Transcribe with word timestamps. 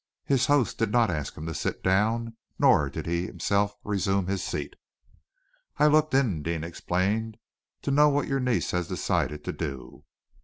His 0.25 0.47
host 0.47 0.79
did 0.79 0.91
not 0.91 1.11
ask 1.11 1.37
him 1.37 1.45
to 1.45 1.53
sit 1.53 1.83
down, 1.83 2.35
nor 2.57 2.89
did 2.89 3.05
he 3.05 3.27
himself 3.27 3.75
resume 3.83 4.25
his 4.25 4.43
seat. 4.43 4.75
"I 5.77 5.85
looked 5.85 6.15
in," 6.15 6.41
Deane 6.41 6.63
explained, 6.63 7.37
"to 7.83 7.91
know 7.91 8.09
what 8.09 8.27
your 8.27 8.39
niece 8.39 8.71
had 8.71 8.87
decided 8.87 9.43
to 9.43 9.51
do." 9.53 10.03